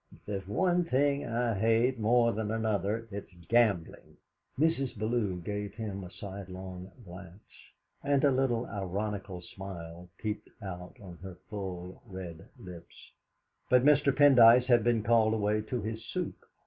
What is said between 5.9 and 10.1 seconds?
a sidelong glance, and a little ironical smile